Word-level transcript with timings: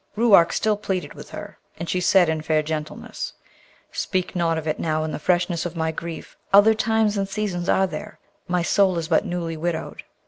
Ruark 0.15 0.51
still 0.51 0.77
pleaded 0.77 1.13
with 1.13 1.29
her, 1.29 1.59
and 1.77 1.87
she 1.87 2.01
said 2.01 2.27
in 2.27 2.41
fair 2.41 2.63
gentleness, 2.63 3.33
'Speak 3.91 4.35
not 4.35 4.57
of 4.57 4.67
it 4.67 4.79
now 4.79 5.03
in 5.03 5.11
the 5.11 5.19
freshness 5.19 5.63
of 5.63 5.75
my 5.75 5.91
grief! 5.91 6.35
Other 6.51 6.73
times 6.73 7.17
and 7.17 7.29
seasons 7.29 7.69
are 7.69 7.85
there. 7.85 8.17
My 8.47 8.63
soul 8.63 8.97
is 8.97 9.07
but 9.09 9.25
newly 9.25 9.57
widowed!' 9.57 10.01